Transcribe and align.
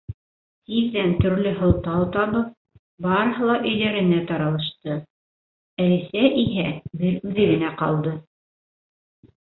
Тиҙҙән 0.69 1.11
төрлө 1.25 1.51
һылтау 1.59 2.07
табып, 2.15 2.47
барыһы 3.07 3.51
ла 3.51 3.59
өйҙәренә 3.73 4.25
таралышты, 4.33 4.99
Әлисә 5.87 6.27
иһә 6.47 6.69
бер 7.05 7.25
үҙе 7.31 7.51
генә 7.55 7.75
ҡалды. 7.85 8.21